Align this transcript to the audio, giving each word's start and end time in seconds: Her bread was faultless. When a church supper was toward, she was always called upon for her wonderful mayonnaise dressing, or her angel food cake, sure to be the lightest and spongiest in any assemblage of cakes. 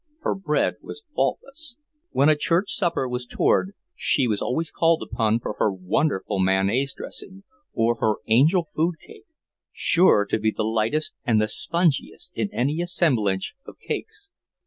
Her 0.21 0.33
bread 0.33 0.77
was 0.81 1.03
faultless. 1.13 1.75
When 2.09 2.27
a 2.27 2.35
church 2.35 2.71
supper 2.73 3.07
was 3.07 3.27
toward, 3.27 3.75
she 3.95 4.27
was 4.27 4.41
always 4.41 4.71
called 4.71 5.03
upon 5.03 5.39
for 5.39 5.53
her 5.59 5.71
wonderful 5.71 6.39
mayonnaise 6.39 6.95
dressing, 6.97 7.43
or 7.73 7.97
her 7.99 8.15
angel 8.25 8.65
food 8.75 8.95
cake, 8.99 9.27
sure 9.71 10.25
to 10.25 10.39
be 10.39 10.49
the 10.49 10.63
lightest 10.63 11.13
and 11.23 11.39
spongiest 11.41 12.31
in 12.33 12.51
any 12.51 12.81
assemblage 12.81 13.53
of 13.67 13.75
cakes. 13.77 14.31